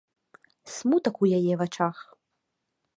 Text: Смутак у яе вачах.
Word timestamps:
Смутак 0.77 1.15
у 1.27 1.31
яе 1.39 1.53
вачах. 1.63 1.97